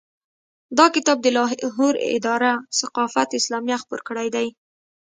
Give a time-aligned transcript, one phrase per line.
[0.77, 4.47] دا کتاب د لاهور اداره ثقافت اسلامیه خپور کړی دی.